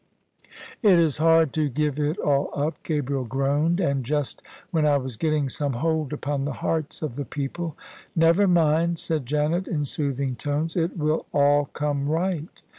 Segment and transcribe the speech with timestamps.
[0.81, 5.15] "It is hard to give it all up," Gabriel groaned;" and just when I was
[5.15, 7.77] getting some hold upon the hearts of the people!"
[8.25, 12.49] "Never mind," said Janet, in soothing tones; "it will all come right."